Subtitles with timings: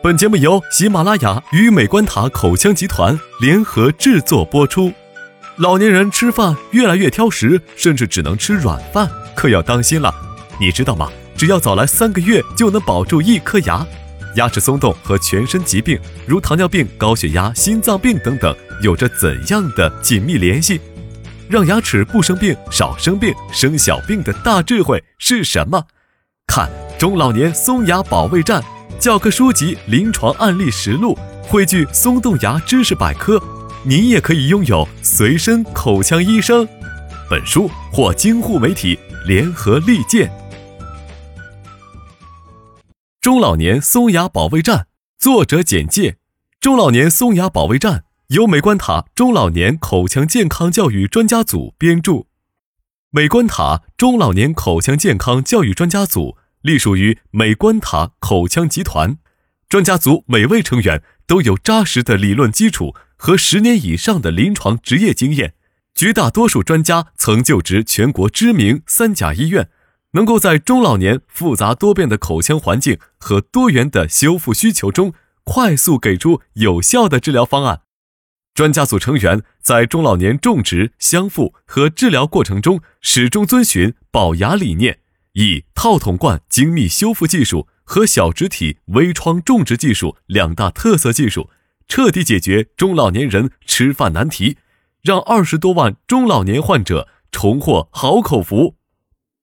[0.00, 4.92] 本节目由喜马拉雅与美观塔口腔集团联合制作播出。
[5.56, 10.14] 老年人吃饭越来越挑食，甚至只能吃软饭，可要当心了。
[10.60, 11.10] 你知道吗？
[11.36, 13.84] 只要早来三个月，就能保住一颗牙。
[14.36, 20.80] 牙齿松动和全身疾病，如糖尿病、高血压、心脏病等等，有着怎样的紧密联系？
[21.48, 25.86] 让牙齿不生病、少生病、生小病的大智慧是什么？
[26.46, 26.70] 看
[27.00, 28.62] 中老年松牙保卫战。
[28.98, 33.40] 教科书籍临床案例实录汇聚松动牙知识百科，
[33.84, 36.66] 您也可以拥有随身口腔医生。
[37.30, 40.30] 本书获京沪媒体联合力荐。
[43.20, 46.16] 中老年松牙保卫战作者简介：
[46.58, 52.26] 中老年松牙保卫战由美观塔中老年口腔健康教育专家组编著，
[53.10, 56.37] 美观塔中老年口腔健康教育专家组。
[56.62, 59.18] 隶属于美观塔口腔集团，
[59.68, 65.54] 专家组每位成员都有扎实的理论基础和十年以上的临床执业经验，
[65.94, 69.68] 绝大多数专家曾就职全国知名三甲医院，
[70.12, 75.12] 能够在中老年复杂多变的口腔环境和多元的修复需求中，
[75.44, 77.82] 快速给出有效的治疗方案。
[78.54, 84.98] 专家组成员在中老年种植、修复和治疗过程中，始终遵循保牙理念。
[85.34, 91.50] 以套筒冠精密修复技术和小植体微创种植技术两大特色技术，
[91.86, 94.56] 彻底解决中老年人吃饭难题，
[95.02, 98.76] 让二十多万中老年患者重获好口福。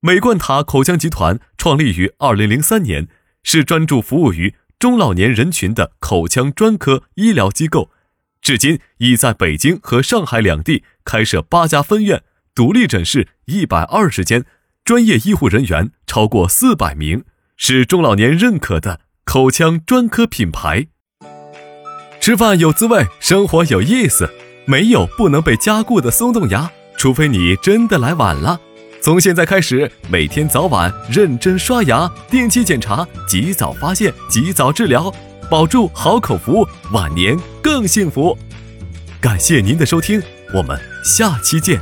[0.00, 3.08] 美冠塔口腔集团创立于二零零三年，
[3.42, 7.90] 是专注服务于中老年人群的口腔专科医疗机构，
[8.42, 12.22] 至今已在北京和上海两地开设八家分院，
[12.54, 14.44] 独立诊室一百二十间。
[14.84, 17.24] 专业医护人员超过四百名，
[17.56, 20.88] 是中老年认可的口腔专科品牌。
[22.20, 24.28] 吃饭有滋味，生活有意思，
[24.66, 28.60] 没有不能被加固的松动牙，除非你真的来晚了。
[29.00, 35.10] 从现在开始，每天早晚认真刷牙，定期检查，及早发现，及早治疗，
[35.48, 38.36] 保住好口福，晚年更幸福。
[39.18, 40.22] 感谢您的收听，
[40.54, 41.80] 我们下期见。